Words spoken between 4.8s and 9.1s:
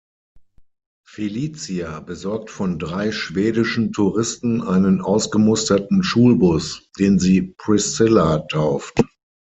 ausgemusterten Schulbus, den sie "Priscilla" tauft.